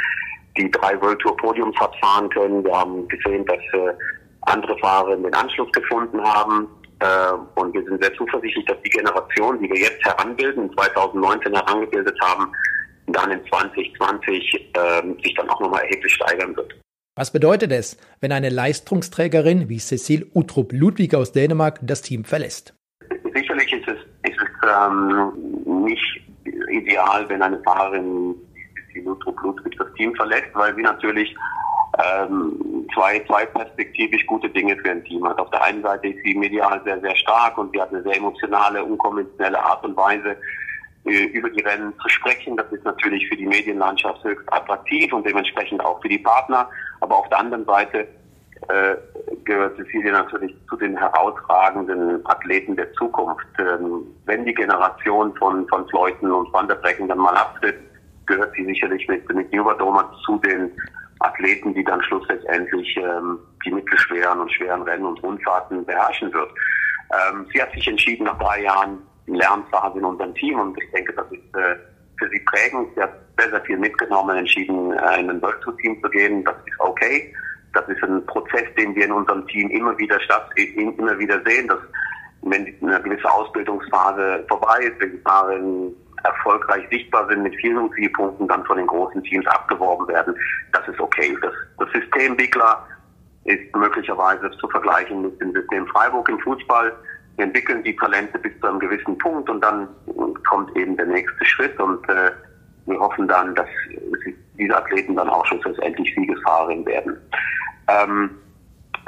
[0.57, 2.63] die drei World Tour Podiums hat fahren können.
[2.63, 3.93] Wir haben gesehen, dass äh,
[4.41, 6.67] andere Fahrer den Anschluss gefunden haben.
[7.01, 12.17] Äh, und wir sind sehr zuversichtlich, dass die Generation, die wir jetzt heranbilden, 2019 herangebildet
[12.21, 12.51] haben,
[13.07, 16.75] dann in 2020 äh, sich dann auch nochmal erheblich steigern wird.
[17.15, 22.73] Was bedeutet es, wenn eine Leistungsträgerin wie Cecile Utrup Ludwig aus Dänemark das Team verlässt?
[23.33, 26.21] Sicherlich ist es, ist es ähm, nicht
[26.69, 31.35] ideal, wenn eine Fahrerin wie Cecile Utrup Ludwig das Team verlässt, weil sie natürlich
[31.99, 35.39] ähm, zwei, zwei perspektivisch gute Dinge für ein Team hat.
[35.39, 38.15] Auf der einen Seite ist sie medial sehr, sehr stark und sie hat eine sehr
[38.15, 40.38] emotionale, unkonventionelle Art und Weise,
[41.06, 42.56] äh, über die Rennen zu sprechen.
[42.58, 46.69] Das ist natürlich für die Medienlandschaft höchst attraktiv und dementsprechend auch für die Partner.
[46.99, 48.08] Aber auf der anderen Seite
[48.69, 48.95] äh,
[49.43, 53.47] gehört Cecilia natürlich zu den herausragenden Athleten der Zukunft.
[53.60, 57.80] Ähm, wenn die Generation von, von Fleuten und Van der Brecken dann mal abtritt,
[58.27, 60.71] gehört sie sicherlich mit, mit Juvadoma zu den
[61.23, 66.51] Athleten, die dann schlussendlich ähm, die mittelschweren und schweren Rennen und Rundfahrten beherrschen wird.
[67.13, 71.13] Ähm, sie hat sich entschieden, nach drei Jahren Lernphase in unserem Team und ich denke,
[71.13, 71.75] das ist äh,
[72.17, 72.89] für sie prägend.
[72.95, 76.43] Sie hat sehr, sehr viel mitgenommen, entschieden, äh, in ein World Team zu gehen.
[76.43, 77.34] Das ist okay.
[77.73, 81.67] Das ist ein Prozess, den wir in unserem Team immer wieder statt, immer wieder sehen,
[81.67, 81.79] dass
[82.43, 85.57] wenn eine gewisse Ausbildungsphase vorbei ist, wenn die Fahrer
[86.23, 90.36] erfolgreich sichtbar sind mit vielen Zielpunkten, dann von den großen Teams abgeworben werden,
[90.73, 91.38] das ist okay.
[91.41, 92.86] Das, das System Bigler
[93.45, 96.93] ist möglicherweise zu vergleichen mit dem System Freiburg im Fußball.
[97.38, 99.88] Wir entwickeln die Talente bis zu einem gewissen Punkt und dann
[100.47, 102.31] kommt eben der nächste Schritt und äh,
[102.86, 103.67] wir hoffen dann, dass
[104.57, 107.17] diese Athleten dann auch schlussendlich Siegesfahrerin werden.
[107.88, 108.31] Ähm,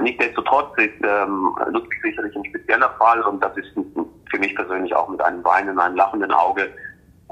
[0.02, 5.08] Nichtsdestotrotz ist ähm, Ludwig sicherlich ein spezieller Fall und das ist für mich persönlich auch
[5.08, 6.70] mit einem weinenden, einem lachenden Auge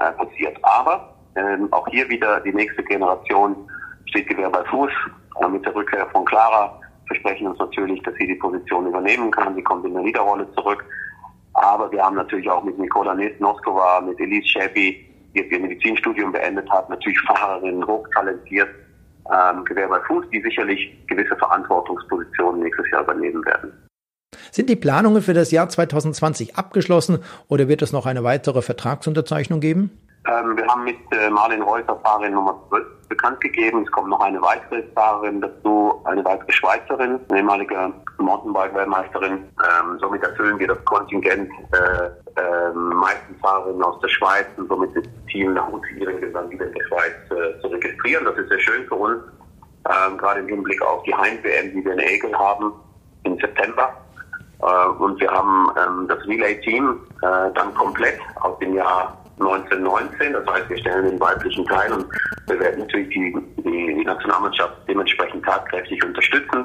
[0.02, 0.56] äh, passiert.
[0.62, 3.56] Aber ähm, auch hier wieder die nächste Generation
[4.06, 4.90] steht Gewehr bei Fuß.
[5.40, 9.54] Äh, mit der Rückkehr von Clara versprechen uns natürlich, dass sie die Position übernehmen kann.
[9.54, 10.84] Sie kommt in der Leaderrolle zurück.
[11.54, 16.70] Aber wir haben natürlich auch mit Nikola Noskova, mit Elise Sheppy, die ihr Medizinstudium beendet
[16.70, 18.68] hat, natürlich Fahrerinnen hochtalentiert,
[19.30, 23.72] ähm, Gewehr bei Fuß, die sicherlich gewisse Verantwortungspositionen nächstes Jahr übernehmen werden.
[24.52, 29.60] Sind die Planungen für das Jahr 2020 abgeschlossen oder wird es noch eine weitere Vertragsunterzeichnung
[29.60, 29.98] geben?
[30.28, 33.82] Ähm, wir haben mit äh, Marlene Reuter Fahrerin Nummer 12 bekannt gegeben.
[33.82, 39.32] Es kommt noch eine weitere Fahrerin dazu, eine weitere Schweizerin, eine ehemalige Mountainbike-Weltmeisterin.
[39.32, 42.04] Ähm, somit erfüllen wir das Kontingent äh,
[42.38, 46.66] äh, meisten Fahrerinnen aus der Schweiz und somit ist das Team nach Motivierung dann wieder
[46.66, 48.26] in der Schweiz äh, zu registrieren.
[48.26, 49.22] Das ist sehr schön für uns,
[49.88, 52.74] ähm, gerade im Hinblick auf die Heim-WM, die wir in Egel haben
[53.24, 53.96] im September.
[54.62, 60.32] Äh, und wir haben ähm, das Relay-Team äh, dann komplett aus dem Jahr 1919.
[60.32, 62.06] Das heißt, wir stellen den weiblichen Teil und
[62.46, 66.64] wir werden natürlich die, die, die Nationalmannschaft dementsprechend tatkräftig unterstützen,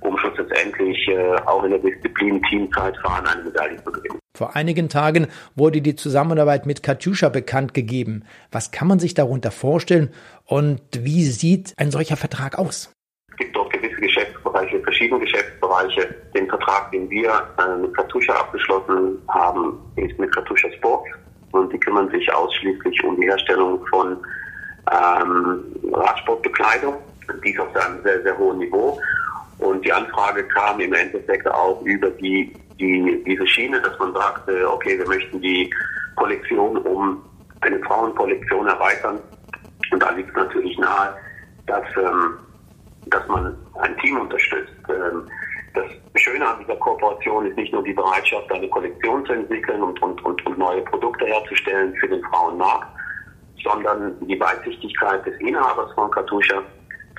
[0.00, 4.18] um schlussendlich äh, auch in der Disziplin Teamzeitfahren eine Medaille zu gewinnen.
[4.36, 8.24] Vor einigen Tagen wurde die Zusammenarbeit mit Katjuscha bekannt gegeben.
[8.50, 10.12] Was kann man sich darunter vorstellen
[10.44, 12.92] und wie sieht ein solcher Vertrag aus?
[13.30, 15.20] Es gibt dort gewisse Geschäftsbereiche, verschiedene
[15.76, 16.14] Geschäftsbereiche.
[16.34, 21.08] Den Vertrag, den wir äh, mit Katusha abgeschlossen haben, ist mit Katusha Sports
[21.52, 24.18] und die kümmern sich ausschließlich um die Herstellung von
[24.92, 26.94] ähm, Radsportbekleidung,
[27.44, 29.00] dies auf einem sehr, sehr hohen Niveau.
[29.58, 34.70] Und die Anfrage kam im Endeffekt auch über die, die, diese Schiene, dass man sagte,
[34.70, 35.72] okay, wir möchten die
[36.16, 37.22] Kollektion um
[37.62, 39.18] eine Frauenkollektion erweitern.
[39.90, 41.16] Und da liegt natürlich nahe,
[41.66, 42.36] dass, ähm,
[43.06, 44.65] dass man ein Team unterstützt.
[46.26, 50.24] Schöne an dieser Kooperation ist nicht nur die Bereitschaft, eine Kollektion zu entwickeln und, und,
[50.24, 52.88] und, und neue Produkte herzustellen für den Frauenmarkt,
[53.62, 56.62] sondern die Weitsichtigkeit des Inhabers von Katusha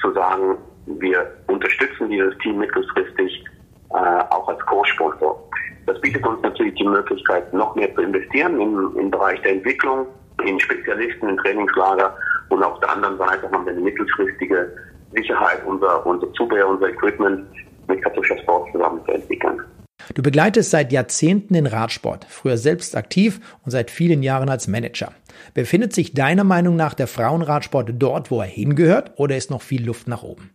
[0.02, 3.46] zu sagen, wir unterstützen dieses Team mittelfristig
[3.92, 5.42] äh, auch als Co-Sponsor.
[5.86, 10.06] Das bietet uns natürlich die Möglichkeit, noch mehr zu investieren im, im Bereich der Entwicklung,
[10.44, 12.14] in Spezialisten, in Trainingslager
[12.50, 14.70] und auf der anderen Seite haben wir eine mittelfristige
[15.14, 17.48] Sicherheit, unser, unser Zubehör, unser Equipment
[17.88, 19.62] mit Katusha Sport zusammenzuentwickeln.
[20.14, 25.12] Du begleitest seit Jahrzehnten den Radsport, früher selbst aktiv und seit vielen Jahren als Manager.
[25.54, 29.86] Befindet sich deiner Meinung nach der Frauenradsport dort, wo er hingehört, oder ist noch viel
[29.86, 30.52] Luft nach oben?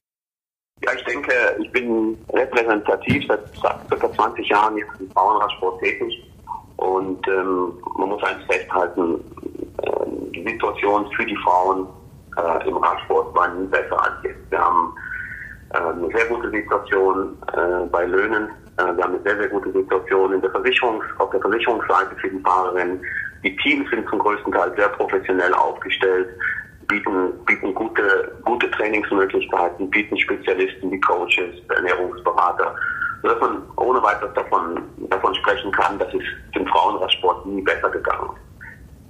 [0.85, 3.41] Ja, ich denke, ich bin repräsentativ seit
[4.01, 4.13] ca.
[4.13, 6.25] 20 Jahren jetzt im Frauenradsport tätig
[6.77, 9.21] Und ähm, man muss eins festhalten,
[9.83, 11.87] äh, die Situation für die Frauen
[12.37, 14.51] äh, im Radsport war nie besser als jetzt.
[14.51, 14.93] Wir haben
[15.73, 18.49] eine sehr gute Situation äh, bei Löhnen.
[18.79, 22.31] Äh, wir haben eine sehr, sehr gute Situation in der Versicherungs-, auf der Versicherungsseite für
[22.31, 23.01] die Fahrerinnen.
[23.43, 26.29] Die Teams sind zum größten Teil sehr professionell aufgestellt,
[26.89, 32.75] bieten, bieten gute, gute Trainingsmöglichkeiten, bieten Spezialisten wie Coaches, Ernährungsberater,
[33.23, 36.23] sodass man ohne weiteres davon, davon sprechen kann, dass es
[36.55, 38.52] dem Frauenradsport nie besser gegangen ist.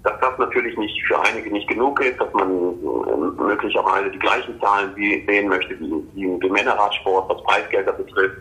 [0.04, 4.60] Dass das natürlich nicht für einige nicht genug ist, dass man äh, möglicherweise die gleichen
[4.60, 8.36] Zahlen sehen möchte wie, wie im Männerradsport, was Preisgelder betrifft,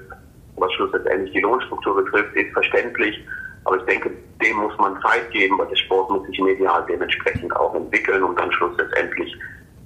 [0.55, 3.19] was schlussendlich die Lohnstruktur betrifft, ist verständlich.
[3.65, 7.55] Aber ich denke, dem muss man Zeit geben, weil der Sport muss sich medial dementsprechend
[7.55, 9.35] auch entwickeln, um dann schlussendlich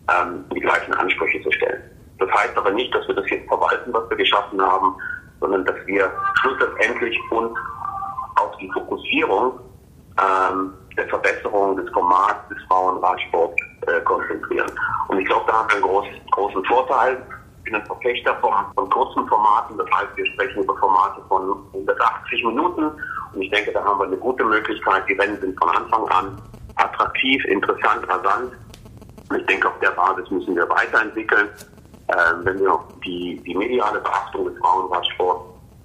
[0.10, 1.82] ähm, die gleichen Ansprüche zu stellen.
[2.20, 4.96] Das heißt aber nicht, dass wir das jetzt verwalten, was wir geschaffen haben,
[5.42, 6.12] sondern dass wir
[6.42, 7.58] schlussendlich uns
[8.36, 9.60] auf die Fokussierung
[10.22, 13.56] ähm, der Verbesserung des Formats des Frauenradsports
[13.88, 14.72] äh, konzentrieren.
[15.08, 17.22] Und ich glaube, da haben wir einen groß, großen Vorteil.
[17.60, 21.66] Ich bin ein Verfechter von, von kurzen Formaten, das heißt, wir sprechen über Formate von
[21.74, 22.92] 180 Minuten
[23.34, 25.04] und ich denke, da haben wir eine gute Möglichkeit.
[25.10, 26.42] Die Rennen sind von Anfang an
[26.76, 28.52] attraktiv, interessant, rasant.
[29.30, 31.50] Und ich denke, auf der Basis müssen wir weiterentwickeln.
[32.10, 35.44] Ähm, wenn wir die, die mediale Beachtung des Frauenradsports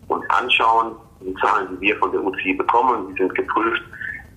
[0.08, 3.82] uns anschauen, die Zahlen, die wir von der UCI bekommen, die sind geprüft,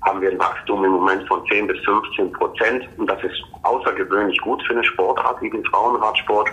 [0.04, 2.88] haben wir ein Wachstum im Moment von 10 bis 15 Prozent.
[2.98, 6.50] Und das ist außergewöhnlich gut für eine Sportart wie den Frauenradsport.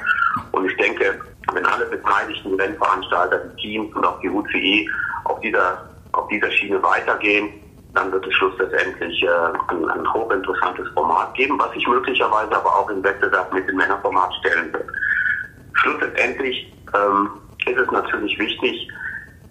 [0.53, 1.21] Und ich denke,
[1.53, 4.89] wenn alle beteiligten Rennveranstalter, die Teams und auch die UCI
[5.25, 7.51] auf dieser, auf dieser Schiene weitergehen,
[7.95, 9.29] dann wird es schlussendlich äh,
[9.69, 14.33] ein, ein hochinteressantes Format geben, was sich möglicherweise aber auch im Wettbewerb mit dem Männerformat
[14.41, 14.87] stellen wird.
[15.75, 17.31] Schlussendlich ähm,
[17.67, 18.89] ist es natürlich wichtig,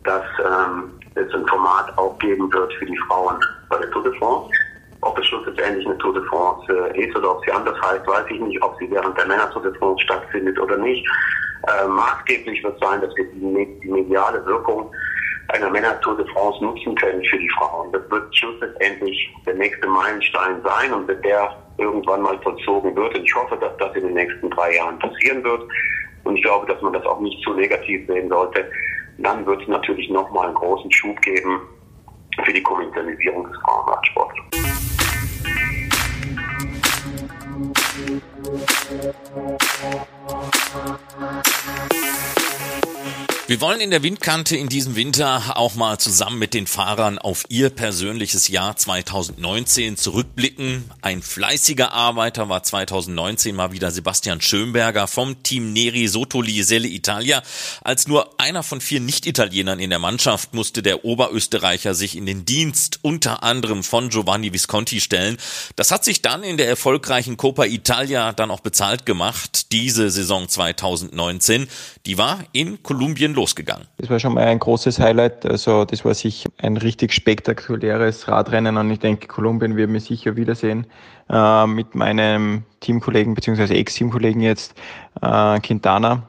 [0.04, 3.38] dass ähm, es ein Format auch geben wird für die Frauen
[3.70, 4.52] bei der Tour de France.
[5.02, 8.26] Ob es schlussendlich eine Tour de France äh, ist oder ob sie anders heißt, weiß
[8.30, 8.62] ich nicht.
[8.62, 11.06] Ob sie während der Männer Tour de France stattfindet oder nicht.
[11.68, 14.92] Äh, maßgeblich wird sein, dass wir die, die mediale Wirkung
[15.50, 17.92] einer Männer Tour de France nutzen können für die Frauen.
[17.92, 23.24] Das wird schlussendlich der nächste Meilenstein sein und wenn der irgendwann mal vollzogen wird, und
[23.24, 25.64] ich hoffe, dass das in den nächsten drei Jahren passieren wird,
[26.26, 28.70] und ich glaube, dass man das auch nicht zu negativ sehen sollte,
[29.22, 31.62] dann wird es natürlich nochmal einen großen Schub geben
[32.44, 34.36] für die Kommerzialisierung des Frauenradsports.
[43.50, 47.46] Wir wollen in der Windkante in diesem Winter auch mal zusammen mit den Fahrern auf
[47.50, 50.84] ihr persönliches Jahr 2019 zurückblicken.
[51.02, 57.42] Ein fleißiger Arbeiter war 2019 mal wieder Sebastian Schönberger vom Team Neri Sotoli Selle Italia.
[57.82, 62.46] Als nur einer von vier Nicht-Italienern in der Mannschaft musste der Oberösterreicher sich in den
[62.46, 65.38] Dienst unter anderem von Giovanni Visconti stellen.
[65.76, 69.72] Das hat sich dann in der erfolgreichen Coppa Italia dann auch bezahlt gemacht.
[69.72, 71.68] Diese Saison 2019,
[72.06, 73.88] die war in Kolumbien losgegangen.
[73.98, 75.46] Das war schon mal ein großes Highlight.
[75.46, 80.36] Also das war sicher ein richtig spektakuläres Radrennen und ich denke, Kolumbien wird mir sicher
[80.36, 80.86] wiedersehen
[81.30, 83.74] äh, mit meinem Teamkollegen bzw.
[83.76, 84.76] Ex-Teamkollegen jetzt
[85.22, 86.24] äh, Quintana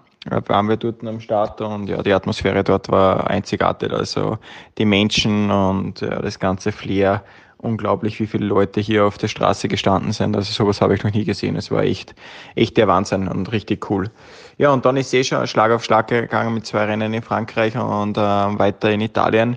[0.47, 3.91] waren wir dort am Start und ja, die Atmosphäre dort war einzigartig.
[3.91, 4.39] Also
[4.77, 7.25] die Menschen und ja, das ganze Flair
[7.63, 10.37] unglaublich, wie viele Leute hier auf der Straße gestanden sind.
[10.37, 11.57] Also sowas habe ich noch nie gesehen.
[11.57, 12.15] Es war echt,
[12.55, 14.11] echt der Wahnsinn und richtig cool.
[14.59, 17.77] Ja, und dann ist eh schon Schlag auf Schlag gegangen mit zwei Rennen in Frankreich
[17.77, 19.57] und äh, weiter in Italien.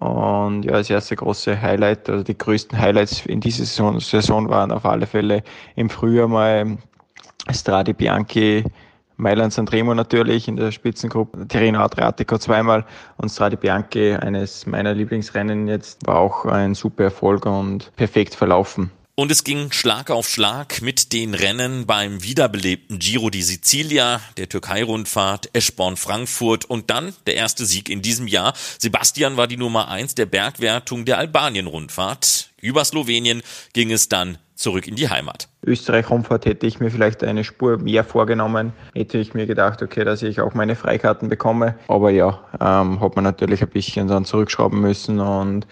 [0.00, 4.72] Und ja, das erste große Highlight, also die größten Highlights in dieser Saison, Saison waren
[4.72, 5.42] auf alle Fälle
[5.76, 6.76] im Frühjahr mal
[7.50, 8.64] Stradi Bianchi
[9.16, 12.84] Mailand Sanremo natürlich in der Spitzengruppe, Tirreno Adriatico zweimal
[13.16, 18.90] und Strade Bianchi, eines meiner Lieblingsrennen jetzt, war auch ein super Erfolg und perfekt verlaufen.
[19.16, 24.48] Und es ging Schlag auf Schlag mit den Rennen beim wiederbelebten Giro di Sicilia, der
[24.48, 28.54] Türkei-Rundfahrt, Eschborn-Frankfurt und dann der erste Sieg in diesem Jahr.
[28.76, 32.50] Sebastian war die Nummer eins der Bergwertung der Albanien-Rundfahrt.
[32.60, 35.48] Über Slowenien ging es dann zurück in die Heimat.
[35.66, 38.72] Österreich-Rundfahrt hätte ich mir vielleicht eine Spur mehr vorgenommen.
[38.94, 41.76] Hätte ich mir gedacht, okay, dass ich auch meine Freikarten bekomme.
[41.88, 45.66] Aber ja, ähm, hat man natürlich ein bisschen dann zurückschrauben müssen und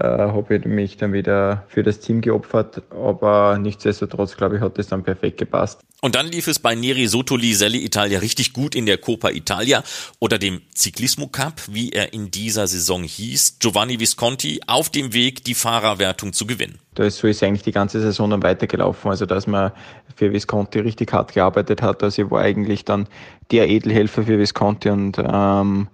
[0.00, 4.78] äh, habe ich mich dann wieder für das Team geopfert, aber nichtsdestotrotz, glaube ich, hat
[4.78, 5.80] das dann perfekt gepasst.
[6.00, 9.82] Und dann lief es bei Neri Sotoli Selle Italia richtig gut in der Coppa Italia
[10.20, 13.58] oder dem Ciclismo Cup, wie er in dieser Saison hieß.
[13.58, 16.78] Giovanni Visconti auf dem Weg, die Fahrerwertung zu gewinnen.
[16.94, 19.72] Da ist so ist eigentlich die ganze Saison dann weitergelaufen, also dass man
[20.14, 22.02] für Visconti richtig hart gearbeitet hat.
[22.04, 23.08] Also ich war eigentlich dann
[23.50, 25.88] der Edelhelfer für Visconti und ähm,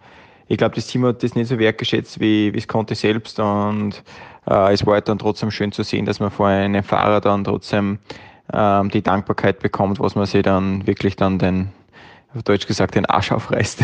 [0.49, 3.41] ich glaube, das Team hat das nicht so wertgeschätzt, wie, wie es konnte selbst.
[3.41, 4.03] Und
[4.47, 7.45] äh, es war halt dann trotzdem schön zu sehen, dass man vor einem Fahrer dann
[7.45, 7.99] trotzdem
[8.53, 11.71] ähm, die Dankbarkeit bekommt, was man sich dann wirklich dann den
[12.35, 13.81] auf Deutsch gesagt den Arsch aufreißt.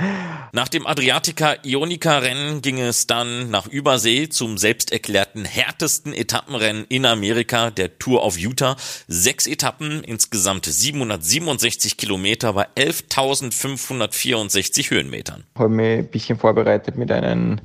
[0.52, 7.70] Nach dem Adriatica-Ionica-Rennen ging es dann nach Übersee zum selbst erklärten härtesten Etappenrennen in Amerika,
[7.70, 8.76] der Tour of Utah.
[9.08, 15.44] Sechs Etappen, insgesamt 767 Kilometer bei 11.564 Höhenmetern.
[15.54, 17.58] Ich habe mich ein bisschen vorbereitet mit einem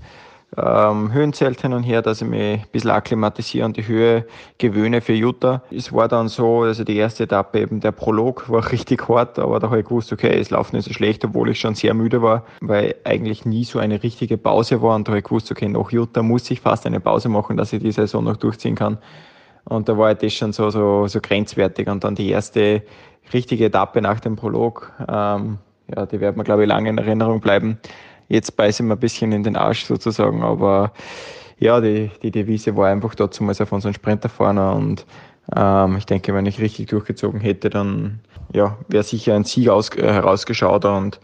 [0.56, 4.26] ähm, Höhenzelt hin und her, dass ich mich ein bisschen akklimatisiere und die Höhe
[4.58, 5.62] gewöhne für Utah.
[5.72, 9.60] Es war dann so, also die erste Etappe eben der Prolog war richtig hart, aber
[9.60, 12.22] da habe ich gewusst, okay, es läuft nicht so schlecht, obwohl ich schon sehr müde
[12.22, 15.68] war, weil eigentlich nie so eine richtige Pause war und da habe ich gewusst, okay,
[15.68, 18.98] nach Utah muss ich fast eine Pause machen, dass ich die Saison noch durchziehen kann.
[19.66, 21.90] Und da war das schon so, so, so grenzwertig.
[21.90, 22.84] Und dann die erste
[23.34, 25.58] richtige Etappe nach dem Prolog, ähm,
[25.94, 27.78] ja, die wird mir, glaube ich, lange in Erinnerung bleiben.
[28.28, 30.92] Jetzt beiße ich mir ein bisschen in den Arsch sozusagen, aber
[31.60, 35.06] ja, die, die Devise war einfach dazu mal auf unseren Sprinter vorne und
[35.56, 38.20] ähm, ich denke, wenn ich richtig durchgezogen hätte, dann
[38.54, 41.20] ja, wäre sicher ein Sieg aus, äh, herausgeschaut und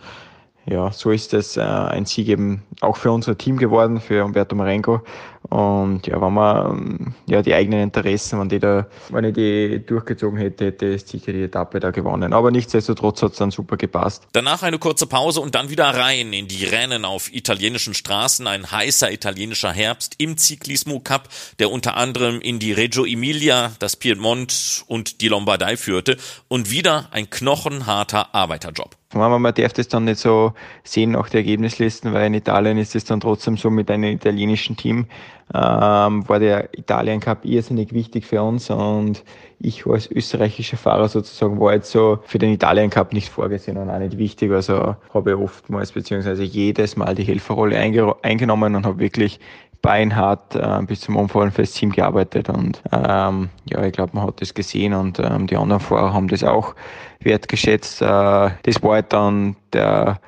[0.66, 4.56] ja, so ist es äh, ein Sieg eben auch für unser Team geworden, für Umberto
[4.56, 5.02] Marengo.
[5.50, 10.38] Und ja, wenn man ja die eigenen Interessen, wenn die da, wenn ich die durchgezogen
[10.40, 12.34] hätte, hätte ich sicher die Etappe da gewonnen.
[12.34, 14.28] Aber nichtsdestotrotz hat es dann super gepasst.
[14.32, 18.48] Danach eine kurze Pause und dann wieder rein in die Rennen auf italienischen Straßen.
[18.48, 21.30] Ein heißer italienischer Herbst im Ciclismo Cup,
[21.60, 26.18] der unter anderem in die Reggio Emilia, das Piedmont und die Lombardei führte.
[26.48, 28.96] Und wieder ein knochenharter Arbeiterjob.
[29.14, 30.54] Man darf das dann nicht so
[30.84, 34.76] sehen nach den Ergebnislisten, weil in Italien ist es dann trotzdem so mit einem italienischen
[34.76, 35.06] Team,
[35.54, 39.24] ähm, war der Italien Cup irrsinnig wichtig für uns und
[39.60, 43.90] ich als österreichischer Fahrer sozusagen war jetzt so für den Italien Cup nicht vorgesehen und
[43.90, 44.52] auch nicht wichtig.
[44.52, 49.40] Also habe ich oftmals beziehungsweise jedes Mal die Helferrolle eingenommen und habe wirklich
[49.84, 54.42] beinhart äh, bis zum Umfallen fürs Team gearbeitet und ähm, ja, ich glaube, man hat
[54.42, 56.74] das gesehen und ähm, die anderen Fahrer haben das auch
[57.20, 58.02] wertgeschätzt.
[58.02, 60.20] Äh, das war halt dann der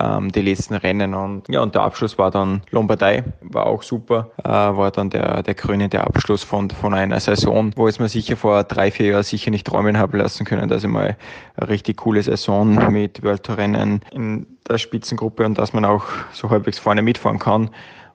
[0.00, 4.30] ähm, die letzten Rennen und ja und der Abschluss war dann Lombardei, war auch super,
[4.42, 8.36] äh, war dann der der krönende Abschluss von von einer Saison, wo es mir sicher
[8.36, 11.16] vor drei vier Jahren sicher nicht träumen habe lassen können, dass ich mal
[11.56, 16.04] eine richtig coole Saison mit World Tour Rennen in der Spitzengruppe und dass man auch
[16.32, 17.70] so halbwegs vorne mitfahren kann.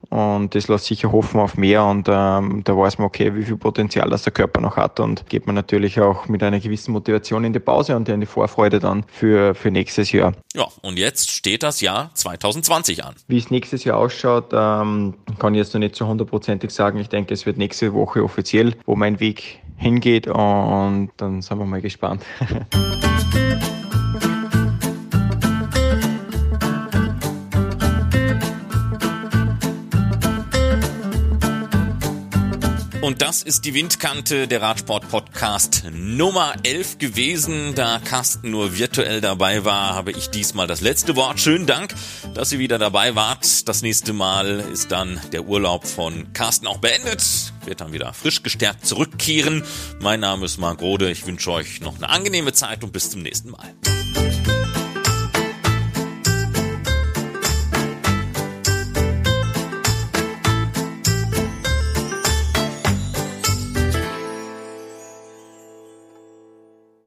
[0.10, 3.58] Und das lässt sicher hoffen auf mehr und ähm, da weiß man, okay, wie viel
[3.58, 7.44] Potenzial das der Körper noch hat und geht man natürlich auch mit einer gewissen Motivation
[7.44, 10.34] in die Pause und in die Vorfreude dann für, für nächstes Jahr.
[10.56, 13.16] Ja, und jetzt steht das Jahr 2020 an.
[13.28, 17.00] Wie es nächstes Jahr ausschaut, ähm, kann ich jetzt noch nicht so hundertprozentig sagen.
[17.00, 21.66] Ich denke, es wird nächste Woche offiziell, wo mein Weg hingeht und dann sind wir
[21.66, 22.24] mal gespannt.
[33.08, 37.74] Und das ist die Windkante der Radsport-Podcast Nummer 11 gewesen.
[37.74, 41.40] Da Carsten nur virtuell dabei war, habe ich diesmal das letzte Wort.
[41.40, 41.96] Schönen Dank,
[42.34, 43.70] dass ihr wieder dabei wart.
[43.70, 47.54] Das nächste Mal ist dann der Urlaub von Carsten auch beendet.
[47.64, 49.64] Wird dann wieder frisch gestärkt zurückkehren.
[50.02, 51.10] Mein Name ist Marc Rode.
[51.10, 53.74] Ich wünsche euch noch eine angenehme Zeit und bis zum nächsten Mal.